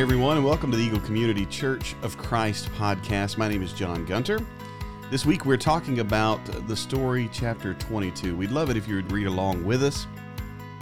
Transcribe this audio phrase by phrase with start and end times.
[0.00, 3.36] Hey, everyone, and welcome to the Eagle Community Church of Christ podcast.
[3.36, 4.40] My name is John Gunter.
[5.10, 8.34] This week we're talking about the story, chapter 22.
[8.34, 10.06] We'd love it if you would read along with us.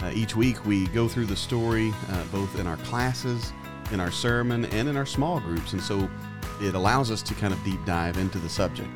[0.01, 3.51] Uh, each week we go through the story uh, both in our classes,
[3.91, 6.09] in our sermon, and in our small groups, and so
[6.61, 8.89] it allows us to kind of deep dive into the subject.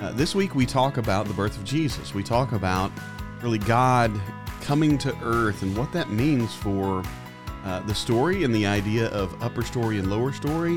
[0.00, 2.14] Uh, this week we talk about the birth of Jesus.
[2.14, 2.90] We talk about
[3.42, 4.18] really God
[4.62, 7.02] coming to earth and what that means for
[7.64, 10.76] uh, the story and the idea of upper story and lower story,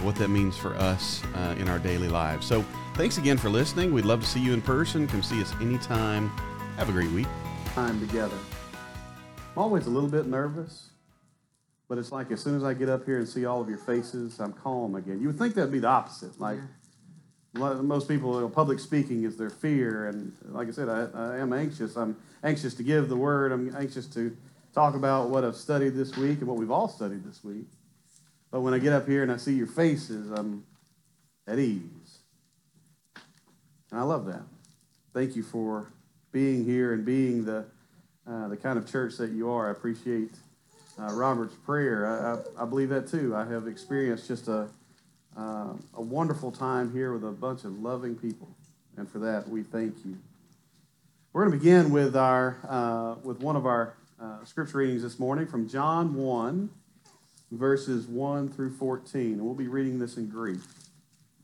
[0.00, 2.46] what that means for us uh, in our daily lives.
[2.46, 3.92] So, thanks again for listening.
[3.92, 5.06] We'd love to see you in person.
[5.06, 6.28] Come see us anytime.
[6.76, 7.26] Have a great week.
[7.74, 8.36] Time together.
[9.54, 10.90] I'm always a little bit nervous,
[11.88, 13.78] but it's like as soon as I get up here and see all of your
[13.78, 15.20] faces, I'm calm again.
[15.20, 16.40] You would think that'd be the opposite.
[16.40, 16.58] Like
[17.54, 21.38] most people, you know, public speaking is their fear, and like I said, I, I
[21.38, 21.96] am anxious.
[21.96, 23.52] I'm anxious to give the word.
[23.52, 24.36] I'm anxious to
[24.74, 27.66] talk about what I've studied this week and what we've all studied this week.
[28.50, 30.64] But when I get up here and I see your faces, I'm
[31.46, 32.18] at ease.
[33.90, 34.42] And I love that.
[35.12, 35.92] Thank you for
[36.32, 37.64] being here and being the,
[38.26, 39.68] uh, the kind of church that you are.
[39.68, 40.32] I appreciate
[41.00, 42.06] uh, Robert's prayer.
[42.06, 43.34] I, I, I, believe that too.
[43.36, 44.68] I have experienced just a,
[45.36, 48.48] uh, a wonderful time here with a bunch of loving people.
[48.96, 50.18] And for that, we thank you.
[51.32, 55.18] We're going to begin with, our, uh, with one of our uh, scripture readings this
[55.18, 56.70] morning from John 1,
[57.50, 59.32] verses 1 through 14.
[59.32, 60.60] And we'll be reading this in Greek.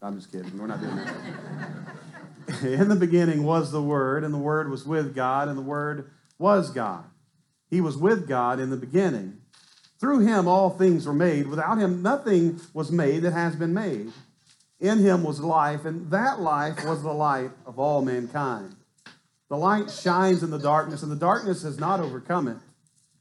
[0.01, 0.57] I'm just kidding.
[0.59, 2.63] We're not doing that.
[2.81, 6.11] in the beginning was the Word, and the Word was with God, and the Word
[6.39, 7.05] was God.
[7.69, 9.43] He was with God in the beginning.
[9.99, 11.49] Through him all things were made.
[11.49, 14.11] Without him nothing was made that has been made.
[14.81, 18.75] In him was life, and that life was the light of all mankind.
[19.51, 22.57] The light shines in the darkness, and the darkness has not overcome it.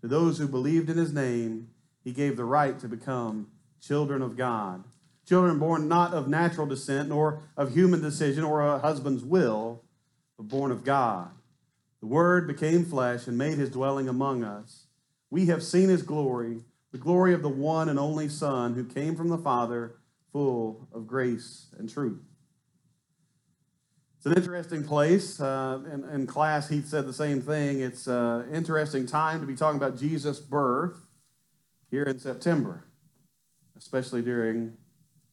[0.00, 1.68] to those who believed in his name,
[2.04, 3.48] he gave the right to become
[3.80, 4.84] children of God.
[5.26, 9.82] Children born not of natural descent, nor of human decision or a husband's will,
[10.36, 11.30] but born of God.
[12.00, 14.86] The Word became flesh and made his dwelling among us.
[15.30, 19.16] We have seen his glory, the glory of the one and only Son who came
[19.16, 19.96] from the Father,
[20.32, 22.22] full of grace and truth.
[24.28, 25.40] An interesting place.
[25.40, 27.80] Uh, in, in, class, he said the same thing.
[27.80, 31.00] It's an interesting time to be talking about Jesus' birth
[31.90, 32.84] here in September,
[33.78, 34.76] especially during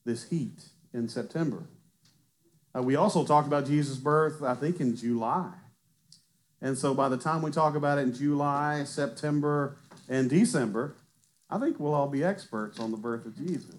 [0.05, 0.63] this heat
[0.93, 1.67] in September.
[2.73, 5.51] Uh, we also talked about Jesus' birth, I think, in July.
[6.61, 9.75] And so by the time we talk about it in July, September,
[10.07, 10.95] and December,
[11.49, 13.75] I think we'll all be experts on the birth of Jesus.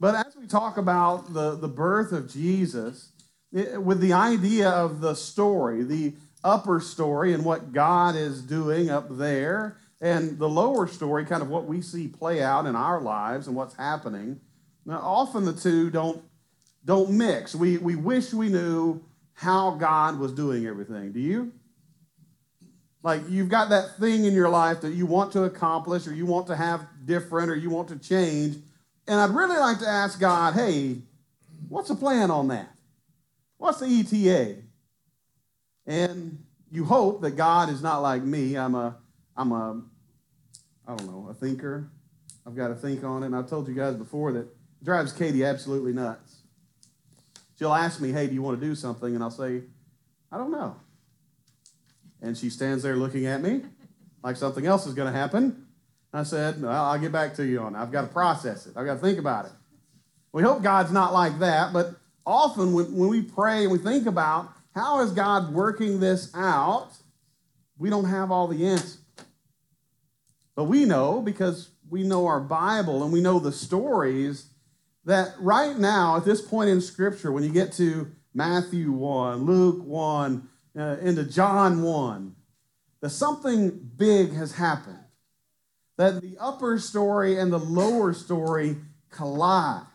[0.00, 3.11] But as we talk about the, the birth of Jesus,
[3.54, 6.14] Eh, with the idea of the story, the
[6.44, 11.48] upper story and what God is doing up there, and the lower story, kind of
[11.48, 14.40] what we see play out in our lives and what's happening.
[14.84, 16.22] Now, often the two don't
[16.84, 17.54] don't mix.
[17.54, 19.02] We we wish we knew
[19.34, 21.12] how God was doing everything.
[21.12, 21.52] Do you?
[23.02, 26.26] Like you've got that thing in your life that you want to accomplish or you
[26.26, 28.56] want to have different or you want to change.
[29.06, 30.98] And I'd really like to ask God, hey,
[31.68, 32.68] what's the plan on that?
[33.62, 34.56] What's the ETA?
[35.86, 38.56] And you hope that God is not like me.
[38.56, 38.96] I'm a,
[39.36, 39.82] I'm a,
[40.88, 41.88] I don't know, a thinker.
[42.44, 43.26] I've got to think on it.
[43.26, 44.48] And I've told you guys before that
[44.82, 46.38] drives Katie absolutely nuts.
[47.56, 49.14] She'll ask me, hey, do you want to do something?
[49.14, 49.62] And I'll say,
[50.32, 50.74] I don't know.
[52.20, 53.62] And she stands there looking at me
[54.24, 55.68] like something else is going to happen.
[56.12, 57.78] I said, well, I'll get back to you on it.
[57.78, 58.76] I've got to process it.
[58.76, 59.52] I've got to think about it.
[60.32, 61.94] We hope God's not like that, but
[62.26, 66.90] often when, when we pray and we think about how is God working this out,
[67.78, 68.98] we don't have all the answers.
[70.54, 74.46] But we know because we know our Bible and we know the stories
[75.04, 79.84] that right now, at this point in Scripture, when you get to Matthew 1, Luke
[79.84, 80.48] 1,
[80.78, 82.34] uh, into John 1,
[83.00, 84.98] that something big has happened.
[85.98, 88.76] That the upper story and the lower story
[89.10, 89.86] collide.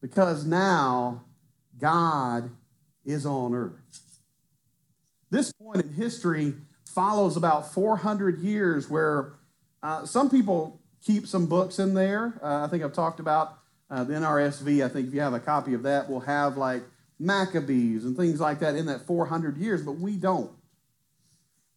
[0.00, 1.25] Because now
[1.78, 2.50] God
[3.04, 4.00] is on earth.
[5.30, 6.54] This point in history
[6.86, 9.34] follows about 400 years where
[9.82, 12.38] uh, some people keep some books in there.
[12.42, 13.58] Uh, I think I've talked about
[13.90, 14.84] uh, the NRSV.
[14.84, 16.82] I think if you have a copy of that, we'll have like
[17.18, 20.50] Maccabees and things like that in that 400 years, but we don't.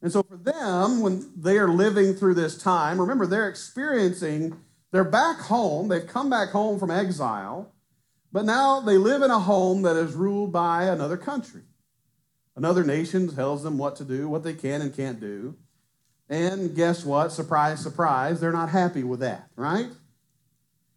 [0.02, 4.56] And so for them, when they are living through this time, remember they're experiencing,
[4.92, 7.72] they're back home, they've come back home from exile,
[8.32, 11.62] but now they live in a home that is ruled by another country.
[12.56, 15.56] Another nation tells them what to do, what they can and can't do.
[16.30, 17.32] And guess what?
[17.32, 19.90] Surprise, surprise, they're not happy with that, right?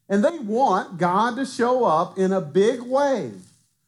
[0.08, 3.30] And they want God to show up in a big way.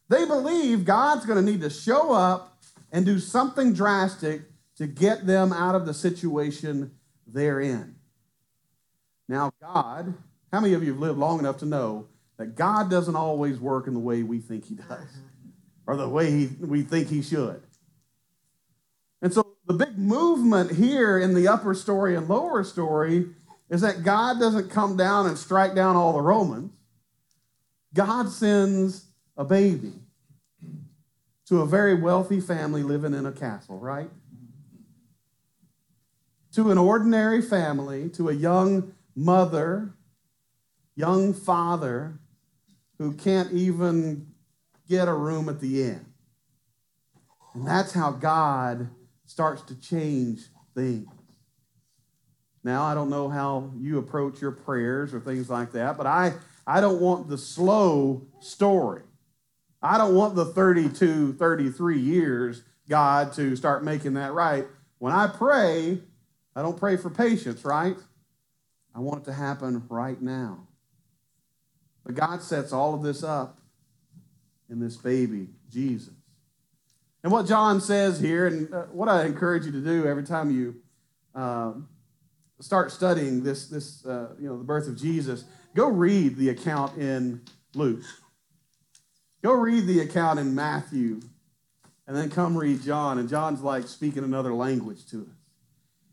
[0.09, 2.57] They believe God's going to need to show up
[2.93, 4.43] and do something drastic
[4.77, 6.93] to get them out of the situation
[7.27, 7.97] they're in.
[9.29, 10.15] Now, God,
[10.53, 13.87] how many of you have lived long enough to know that God doesn't always work
[13.87, 15.49] in the way we think He does uh-huh.
[15.87, 17.63] or the way he, we think He should?
[19.23, 23.31] And so, the big movement here in the upper story and lower story
[23.71, 26.71] is that God doesn't come down and strike down all the Romans.
[27.95, 29.93] God sends a baby
[31.47, 34.11] to a very wealthy family living in a castle, right?
[36.55, 39.95] To an ordinary family, to a young mother,
[40.97, 42.19] young father
[42.99, 44.27] who can't even
[44.89, 46.07] get a room at the inn.
[47.55, 48.89] And that's how God
[49.27, 50.43] starts to change
[50.75, 51.09] things.
[52.63, 56.33] Now, I don't know how you approach your prayers or things like that, but I,
[56.67, 59.03] I don't want the slow story.
[59.83, 64.67] I don't want the 32, 33 years, God, to start making that right.
[64.99, 66.01] When I pray,
[66.57, 67.97] I don't pray for patience, right?
[68.95, 70.67] I want it to happen right now.
[72.05, 73.59] But God sets all of this up
[74.69, 76.15] in this baby, Jesus.
[77.23, 80.51] And what John says here, and uh, what I encourage you to do every time
[80.51, 80.77] you
[81.35, 81.89] um,
[82.61, 86.99] start studying this, this uh, you know, the birth of Jesus, go read the account
[86.99, 87.41] in
[87.75, 88.03] Luke.
[89.43, 91.21] Go read the account in Matthew,
[92.07, 93.19] and then come read John.
[93.19, 95.37] And John's like speaking another language to us.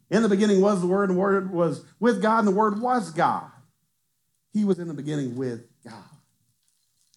[0.09, 2.81] In the beginning was the Word, and the Word was with God, and the Word
[2.81, 3.49] was God.
[4.53, 5.70] He was in the beginning with.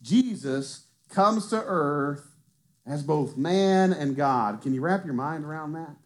[0.04, 2.36] Jesus comes to earth
[2.86, 4.60] as both man and God.
[4.60, 5.96] Can you wrap your mind around that?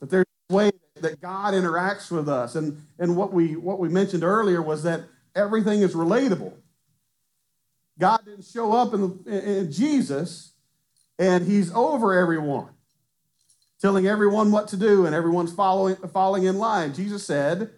[0.00, 2.56] That there's a way that God interacts with us.
[2.56, 5.02] And, and what, we, what we mentioned earlier was that
[5.36, 6.52] everything is relatable.
[7.98, 10.52] God didn't show up in, the, in Jesus
[11.18, 12.70] and he's over everyone,
[13.80, 16.92] telling everyone what to do and everyone's following, falling in line.
[16.94, 17.70] Jesus said,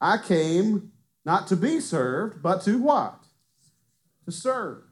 [0.00, 0.92] I came
[1.26, 3.23] not to be served, but to what?
[4.24, 4.82] To serve.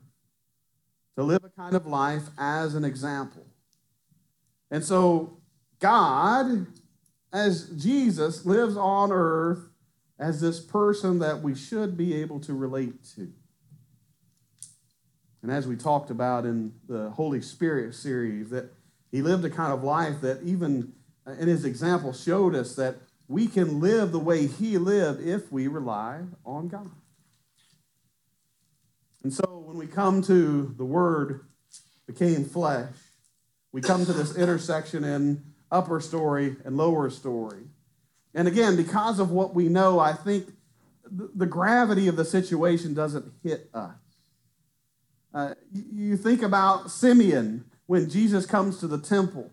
[1.17, 3.47] To live a kind of life as an example.
[4.71, 5.39] And so,
[5.79, 6.67] God
[7.33, 9.69] as Jesus lives on earth
[10.19, 13.33] as this person that we should be able to relate to.
[15.43, 18.73] And as we talked about in the Holy Spirit series, that
[19.11, 20.93] he lived a kind of life that even
[21.27, 22.97] uh, in his example showed us that
[23.27, 26.91] we can live the way he lived if we rely on God.
[29.23, 31.47] And so when we come to the Word
[32.07, 32.93] became flesh,
[33.73, 37.63] we come to this intersection in upper story and lower story.
[38.35, 40.53] And again, because of what we know, I think
[41.11, 43.95] the gravity of the situation doesn't hit us.
[45.35, 49.51] Uh, you think about Simeon when Jesus comes to the temple.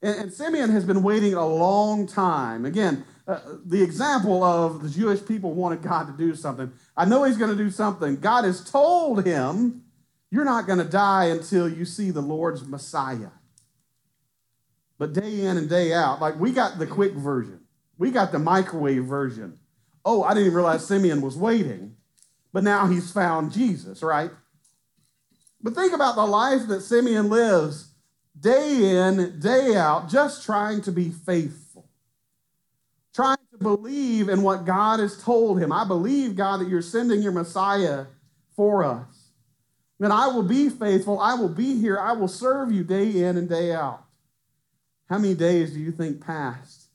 [0.00, 2.64] And, and Simeon has been waiting a long time.
[2.64, 6.72] Again, uh, the example of the Jewish people wanted God to do something.
[6.96, 8.16] I know he's going to do something.
[8.16, 9.84] God has told him,
[10.30, 13.30] You're not going to die until you see the Lord's Messiah.
[14.98, 17.60] But day in and day out, like we got the quick version,
[17.98, 19.58] we got the microwave version.
[20.04, 21.96] Oh, I didn't even realize Simeon was waiting,
[22.52, 24.30] but now he's found Jesus, right?
[25.62, 27.92] But think about the life that Simeon lives
[28.38, 31.61] day in, day out, just trying to be faithful,
[33.62, 35.72] believe in what God has told him.
[35.72, 38.06] I believe, God, that you're sending your Messiah
[38.56, 39.30] for us.
[39.98, 41.20] Then I will be faithful.
[41.20, 41.98] I will be here.
[41.98, 44.04] I will serve you day in and day out.
[45.08, 46.88] How many days do you think passed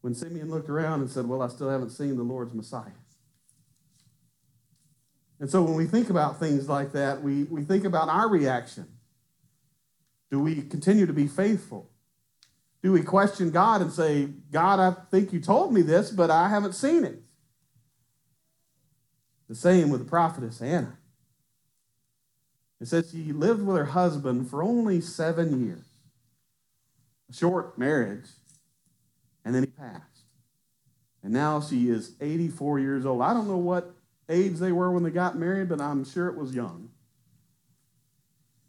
[0.00, 2.90] when Simeon looked around and said, Well, I still haven't seen the Lord's Messiah?
[5.40, 8.86] And so when we think about things like that, we, we think about our reaction.
[10.30, 11.88] Do we continue to be faithful?
[12.82, 16.48] Do we question God and say, God, I think you told me this, but I
[16.48, 17.20] haven't seen it?
[19.48, 20.98] The same with the prophetess Anna.
[22.80, 25.84] It says she lived with her husband for only seven years
[27.30, 28.26] a short marriage,
[29.44, 30.04] and then he passed.
[31.22, 33.20] And now she is 84 years old.
[33.22, 33.94] I don't know what
[34.28, 36.90] age they were when they got married, but I'm sure it was young.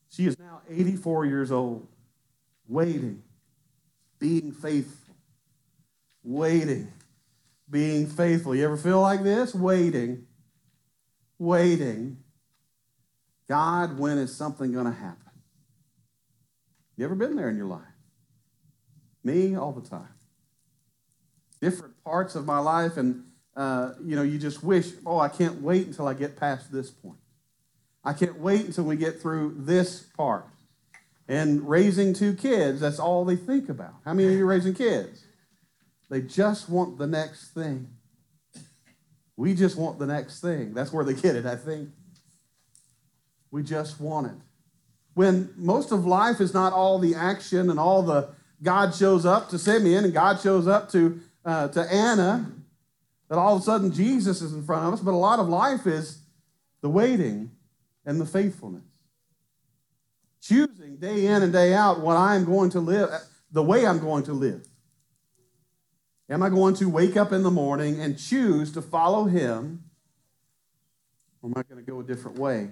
[0.10, 1.88] She is now 84 years old,
[2.68, 3.22] waiting,
[4.20, 5.16] being faithful,
[6.24, 6.92] waiting,
[7.70, 8.54] being faithful.
[8.54, 9.56] You ever feel like this?
[9.56, 10.28] Waiting,
[11.38, 12.18] waiting.
[13.48, 15.32] God, when is something going to happen?
[16.98, 17.82] You ever been there in your life?
[19.24, 20.10] Me, all the time.
[21.62, 23.24] Different parts of my life, and
[23.56, 26.92] uh, you know, you just wish, oh, I can't wait until I get past this
[26.92, 27.20] point.
[28.04, 30.46] I can't wait until we get through this part.
[31.30, 33.94] And raising two kids, that's all they think about.
[34.04, 35.24] How many of you are raising kids?
[36.10, 37.88] They just want the next thing.
[39.38, 40.74] We just want the next thing.
[40.74, 41.92] That's where they get it, I think.
[43.52, 44.38] We just want it.
[45.14, 48.30] When most of life is not all the action and all the
[48.64, 52.52] God shows up to Simeon and God shows up to, uh, to Anna,
[53.30, 55.48] that all of a sudden Jesus is in front of us, but a lot of
[55.48, 56.24] life is
[56.82, 57.52] the waiting
[58.04, 58.84] and the faithfulness.
[60.42, 63.10] Choosing day in and day out what I am going to live,
[63.52, 64.66] the way I'm going to live.
[66.30, 69.84] Am I going to wake up in the morning and choose to follow Him,
[71.42, 72.70] or am I going to go a different way?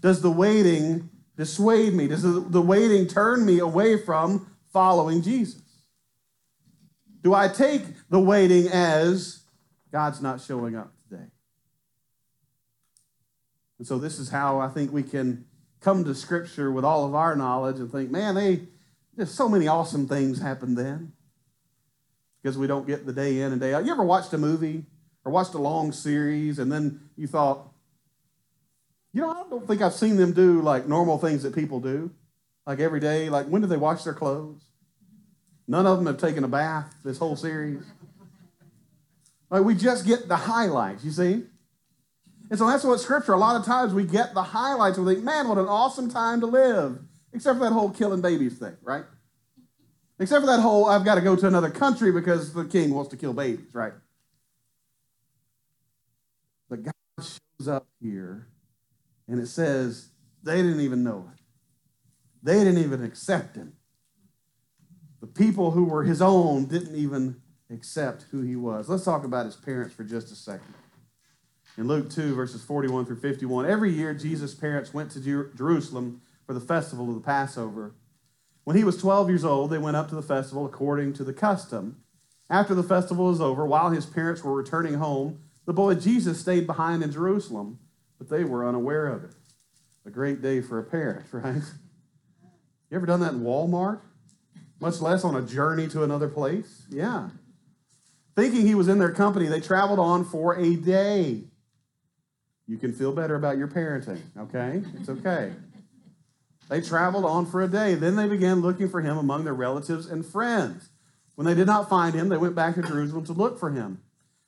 [0.00, 2.08] Does the waiting dissuade me?
[2.08, 5.62] Does the, the waiting turn me away from following Jesus?
[7.22, 9.40] Do I take the waiting as
[9.90, 11.24] God's not showing up today?
[13.78, 15.46] And so, this is how I think we can
[15.80, 18.62] come to Scripture with all of our knowledge and think, man, they,
[19.16, 21.12] there's so many awesome things happened then
[22.42, 23.84] because we don't get the day in and day out.
[23.84, 24.84] You ever watched a movie
[25.24, 27.68] or watched a long series and then you thought,
[29.12, 32.10] you know, I don't think I've seen them do like normal things that people do,
[32.66, 33.28] like every day.
[33.28, 34.62] Like, when do they wash their clothes?
[35.66, 37.82] None of them have taken a bath this whole series.
[39.50, 41.44] Like, we just get the highlights, you see?
[42.50, 44.98] And so that's what Scripture, a lot of times we get the highlights.
[44.98, 46.98] We think, man, what an awesome time to live.
[47.32, 49.04] Except for that whole killing babies thing, right?
[50.18, 53.10] Except for that whole, I've got to go to another country because the king wants
[53.10, 53.92] to kill babies, right?
[56.68, 58.48] But God shows up here
[59.28, 60.08] and it says
[60.42, 61.40] they didn't even know it.
[62.42, 63.74] They didn't even accept him.
[65.20, 67.40] The people who were his own didn't even
[67.70, 68.88] accept who he was.
[68.88, 70.74] Let's talk about his parents for just a second.
[71.78, 76.52] In Luke 2, verses 41 through 51, every year Jesus' parents went to Jerusalem for
[76.52, 77.94] the festival of the Passover.
[78.64, 81.32] When he was 12 years old, they went up to the festival according to the
[81.32, 82.02] custom.
[82.50, 86.66] After the festival was over, while his parents were returning home, the boy Jesus stayed
[86.66, 87.78] behind in Jerusalem,
[88.18, 89.34] but they were unaware of it.
[90.04, 91.62] A great day for a parent, right?
[92.90, 94.00] You ever done that in Walmart?
[94.80, 96.86] Much less on a journey to another place?
[96.90, 97.28] Yeah.
[98.34, 101.44] Thinking he was in their company, they traveled on for a day.
[102.68, 104.82] You can feel better about your parenting, okay?
[105.00, 105.52] It's okay.
[106.68, 107.94] They traveled on for a day.
[107.94, 110.90] Then they began looking for him among their relatives and friends.
[111.34, 114.02] When they did not find him, they went back to Jerusalem to look for him.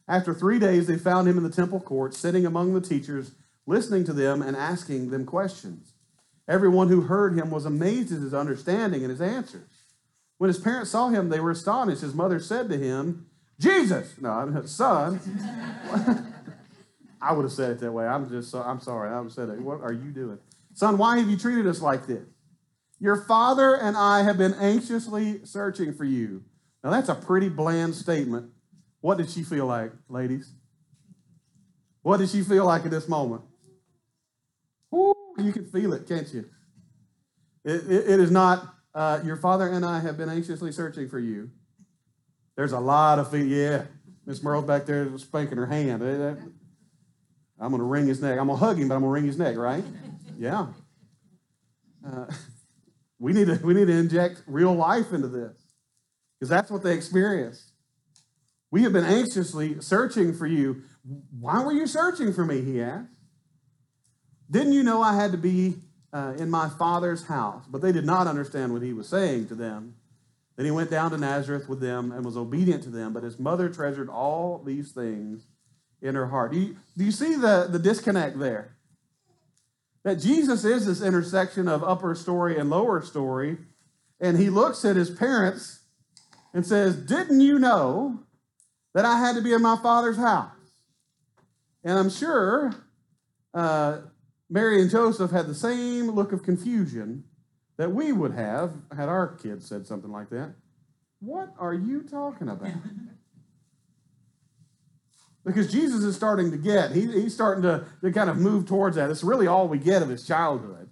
[0.06, 3.32] After three days, they found him in the temple court, sitting among the teachers,
[3.66, 5.94] listening to them and asking them questions.
[6.46, 9.68] Everyone who heard him was amazed at his understanding and his answers.
[10.36, 12.02] When his parents saw him, they were astonished.
[12.02, 13.26] His mother said to him,
[13.58, 15.20] Jesus, no, son.
[17.22, 18.06] I would have said it that way.
[18.06, 19.10] I'm just, so, I'm sorry.
[19.10, 19.60] I would have said it.
[19.60, 20.38] What are you doing?
[20.74, 22.24] Son, why have you treated us like this?
[22.98, 26.44] Your father and I have been anxiously searching for you.
[26.84, 28.50] Now, that's a pretty bland statement.
[29.00, 30.52] What did she feel like, ladies?
[32.02, 33.42] What did she feel like at this moment?
[34.94, 36.46] Ooh, you can feel it, can't you?
[37.64, 41.18] it, it, it is not, uh, your father and I have been anxiously searching for
[41.18, 41.50] you.
[42.56, 43.84] There's a lot of, yeah,
[44.26, 46.02] Miss Merle's back there spanking her hand.
[47.60, 48.38] I'm going to wring his neck.
[48.38, 49.84] I'm going to hug him, but I'm going to wring his neck, right?
[50.38, 50.68] Yeah.
[52.06, 52.26] Uh,
[53.18, 55.52] we, need to, we need to inject real life into this
[56.38, 57.72] because that's what they experienced.
[58.70, 60.82] We have been anxiously searching for you.
[61.38, 62.62] Why were you searching for me?
[62.62, 63.12] He asked.
[64.50, 65.76] Didn't you know I had to be
[66.12, 67.64] uh, in my father's house?
[67.68, 69.96] But they did not understand what he was saying to them.
[70.56, 73.38] Then he went down to Nazareth with them and was obedient to them, but his
[73.38, 75.46] mother treasured all these things
[76.02, 76.52] in her heart.
[76.52, 78.76] Do you, do you see the, the disconnect there?
[80.02, 83.58] That Jesus is this intersection of upper story and lower story,
[84.18, 85.80] and he looks at his parents
[86.54, 88.20] and says, Didn't you know
[88.94, 90.52] that I had to be in my father's house?
[91.84, 92.72] And I'm sure
[93.54, 93.98] uh,
[94.48, 97.24] Mary and Joseph had the same look of confusion
[97.76, 100.54] that we would have had our kids said something like that.
[101.20, 102.72] What are you talking about?
[105.44, 108.96] Because Jesus is starting to get, he, he's starting to, to kind of move towards
[108.96, 109.10] that.
[109.10, 110.90] It's really all we get of his childhood.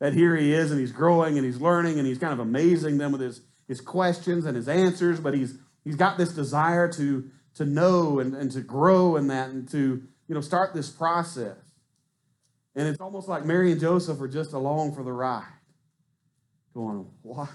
[0.00, 2.98] That here he is and he's growing and he's learning and he's kind of amazing
[2.98, 7.30] them with his, his questions and his answers, but he's he's got this desire to,
[7.54, 11.56] to know and, and to grow in that and to you know start this process.
[12.74, 15.44] And it's almost like Mary and Joseph are just along for the ride.
[16.72, 17.48] Going, what?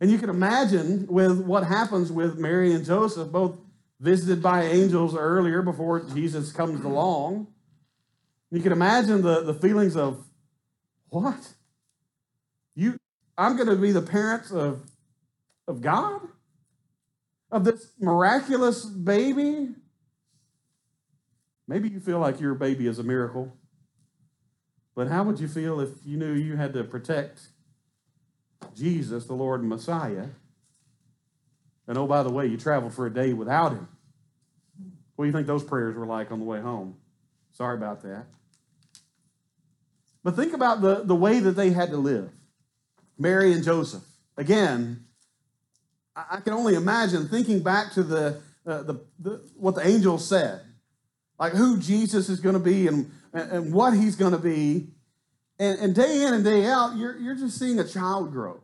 [0.00, 3.58] And you can imagine with what happens with Mary and Joseph, both
[4.00, 7.46] visited by angels earlier before Jesus comes along.
[8.50, 10.24] You can imagine the, the feelings of,
[11.10, 11.54] what?
[12.74, 12.98] You
[13.36, 14.82] I'm going to be the parents of,
[15.66, 16.20] of God?
[17.50, 19.68] Of this miraculous baby?
[21.66, 23.52] Maybe you feel like your baby is a miracle.
[24.94, 27.48] But how would you feel if you knew you had to protect
[28.74, 30.26] Jesus, the Lord and Messiah?
[31.86, 33.88] And oh, by the way, you traveled for a day without him.
[35.16, 36.96] What do you think those prayers were like on the way home?
[37.52, 38.26] Sorry about that.
[40.22, 42.30] But think about the, the way that they had to live.
[43.18, 44.02] Mary and Joseph.
[44.36, 45.04] Again,
[46.16, 50.62] I can only imagine thinking back to the, uh, the, the, what the angel said,
[51.38, 54.88] like who Jesus is going to be and, and what he's going to be.
[55.58, 58.62] And, and day in and day out, you're, you're just seeing a child grow.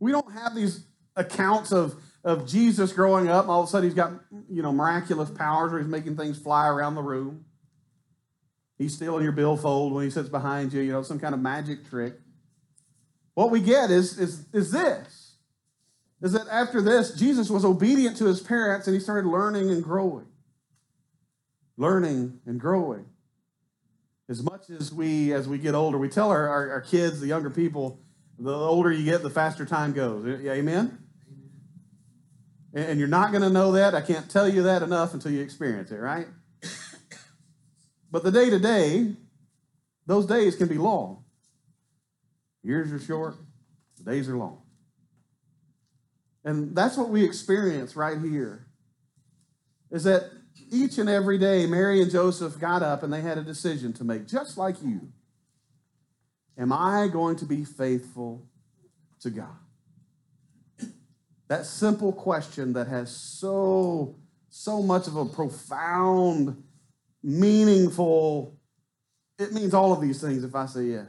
[0.00, 0.84] We don't have these
[1.16, 3.48] accounts of, of Jesus growing up.
[3.48, 4.12] All of a sudden, he's got
[4.48, 7.44] you know miraculous powers where he's making things fly around the room.
[8.78, 11.88] He's stealing your billfold when he sits behind you, you know, some kind of magic
[11.88, 12.14] trick.
[13.34, 15.32] What we get is, is, is this
[16.22, 19.82] is that after this, Jesus was obedient to his parents and he started learning and
[19.82, 20.26] growing.
[21.76, 23.06] Learning and growing.
[24.28, 27.26] As much as we, as we get older, we tell our, our, our kids, the
[27.26, 28.00] younger people,
[28.38, 30.24] the older you get, the faster time goes.
[30.46, 31.01] Amen?
[32.74, 33.94] And you're not going to know that.
[33.94, 36.26] I can't tell you that enough until you experience it, right?
[38.10, 39.16] But the day to day,
[40.06, 41.24] those days can be long.
[42.62, 43.36] Years are short,
[43.96, 44.60] the days are long.
[46.44, 48.66] And that's what we experience right here.
[49.90, 50.30] Is that
[50.70, 54.04] each and every day, Mary and Joseph got up and they had a decision to
[54.04, 55.12] make, just like you.
[56.58, 58.46] Am I going to be faithful
[59.20, 59.61] to God?
[61.52, 64.16] That simple question that has so,
[64.48, 66.62] so much of a profound,
[67.22, 68.56] meaningful,
[69.38, 71.08] it means all of these things if I say yes.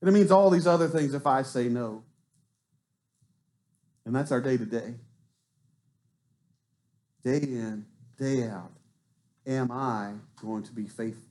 [0.00, 2.04] And it means all these other things if I say no.
[4.06, 4.94] And that's our day to day.
[7.24, 8.70] Day in, day out.
[9.48, 11.28] Am I going to be faithful?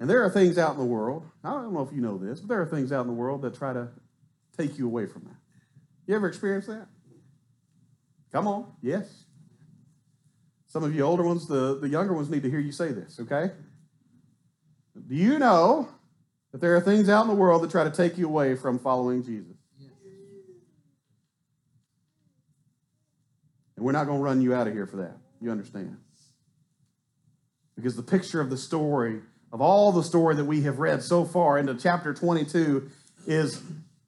[0.00, 2.40] And there are things out in the world, I don't know if you know this,
[2.40, 3.90] but there are things out in the world that try to
[4.58, 5.43] take you away from that.
[6.06, 6.86] You ever experienced that?
[8.32, 9.24] Come on, yes.
[10.68, 13.18] Some of you older ones, the, the younger ones need to hear you say this,
[13.20, 13.52] okay?
[15.08, 15.88] Do you know
[16.54, 18.78] that there are things out in the world that try to take you away from
[18.78, 19.56] following Jesus.
[19.80, 19.90] Yes.
[23.74, 25.16] And we're not going to run you out of here for that.
[25.40, 25.96] You understand?
[27.74, 29.20] Because the picture of the story,
[29.52, 32.88] of all the story that we have read so far into chapter 22,
[33.26, 33.60] is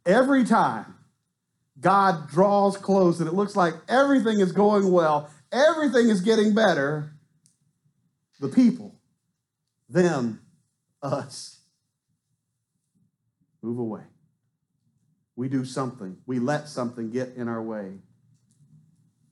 [0.06, 0.94] every time
[1.80, 7.12] God draws close and it looks like everything is going well, everything is getting better,
[8.40, 8.94] the people,
[9.88, 10.40] them,
[11.02, 11.60] us,
[13.62, 14.02] move away.
[15.36, 17.98] We do something, we let something get in our way.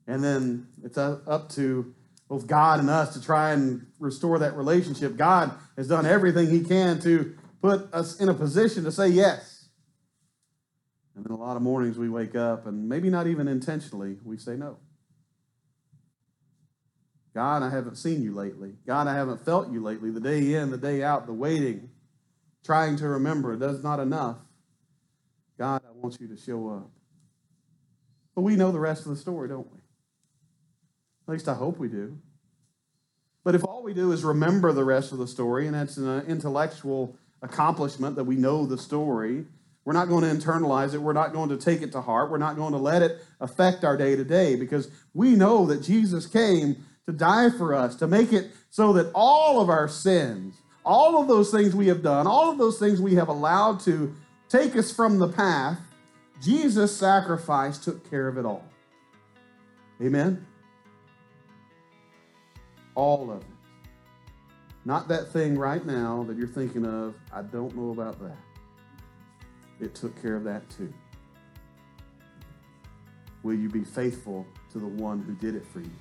[0.07, 1.95] And then it's up to
[2.27, 5.17] both God and us to try and restore that relationship.
[5.17, 9.54] God has done everything He can to put us in a position to say yes.
[11.15, 14.37] And then a lot of mornings we wake up, and maybe not even intentionally, we
[14.37, 14.77] say no.
[17.33, 18.73] God, I haven't seen you lately.
[18.85, 20.09] God, I haven't felt you lately.
[20.09, 21.89] The day in, the day out, the waiting
[22.65, 23.55] trying to remember.
[23.55, 24.37] That's not enough.
[25.57, 26.89] God, I want you to show up.
[28.33, 29.79] But we know the rest of the story, don't we?
[31.27, 32.17] At least I hope we do.
[33.43, 36.07] But if all we do is remember the rest of the story, and that's an
[36.07, 39.45] uh, intellectual accomplishment that we know the story,
[39.85, 40.97] we're not going to internalize it.
[40.97, 42.31] We're not going to take it to heart.
[42.31, 45.83] We're not going to let it affect our day to day because we know that
[45.83, 50.55] Jesus came to die for us, to make it so that all of our sins,
[50.83, 54.13] all of those things we have done, all of those things we have allowed to
[54.49, 55.79] take us from the path,
[56.41, 58.67] Jesus' sacrifice took care of it all.
[60.01, 60.45] Amen?
[62.95, 63.47] All of it.
[64.83, 68.37] Not that thing right now that you're thinking of, I don't know about that.
[69.79, 70.93] It took care of that too.
[73.45, 75.91] will you be faithful to the one who did it for you?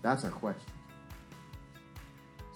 [0.00, 0.70] That's our question.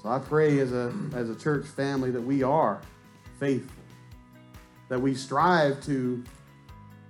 [0.01, 2.81] So I pray as a, as a church family that we are
[3.41, 3.83] faithful,
[4.89, 6.23] that we strive to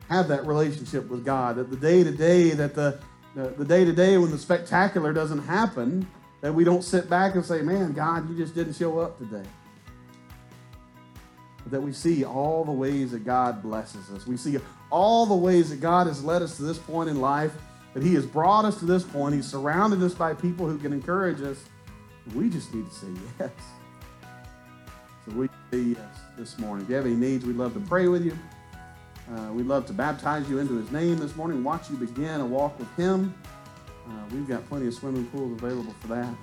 [0.09, 2.99] have that relationship with God, that the day to day, that the
[3.35, 6.09] the day to day when the spectacular doesn't happen,
[6.41, 9.45] that we don't sit back and say, man, God, you just didn't show up today.
[11.71, 14.27] That we see all the ways that God blesses us.
[14.27, 14.59] We see
[14.91, 17.53] all the ways that God has led us to this point in life,
[17.95, 19.35] that He has brought us to this point.
[19.35, 21.63] He's surrounded us by people who can encourage us.
[22.35, 23.51] We just need to say yes.
[25.27, 26.85] So we say yes this morning.
[26.85, 28.39] If you have any needs, we'd love to pray with you.
[29.35, 32.47] Uh, we'd love to baptize you into his name this morning, watch you begin a
[32.47, 33.35] walk with him.
[34.09, 36.35] Uh, we've got plenty of swimming pools available for that.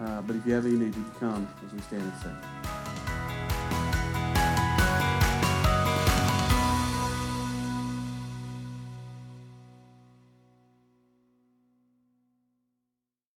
[0.00, 2.81] Uh, but if you have any need, you can come as we stand and sing.